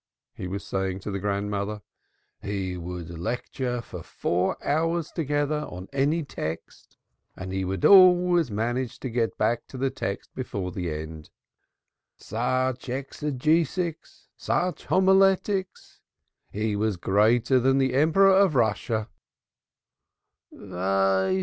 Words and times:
he 0.33 0.47
was 0.47 0.63
saying 0.65 0.99
to 0.99 1.11
the 1.11 1.19
grandmother. 1.19 1.83
"He 2.41 2.73
could 2.73 3.11
lecture 3.19 3.81
for 3.81 4.01
four 4.01 4.57
hours 4.67 5.11
together 5.11 5.59
on 5.69 5.89
any 5.93 6.23
text 6.23 6.97
and 7.35 7.53
he 7.53 7.63
would 7.63 7.85
always 7.85 8.49
manage 8.49 8.99
to 9.01 9.11
get 9.11 9.37
back 9.37 9.67
to 9.67 9.77
the 9.77 9.91
text 9.91 10.33
before 10.33 10.71
the 10.71 10.91
end. 10.91 11.29
Such 12.17 12.87
exegetics, 12.89 14.25
such 14.35 14.85
homiletics! 14.87 16.01
He 16.51 16.75
was 16.75 16.97
greater 16.97 17.59
than 17.59 17.77
the 17.77 17.93
Emperor 17.93 18.35
of 18.35 18.55
Russia. 18.55 19.07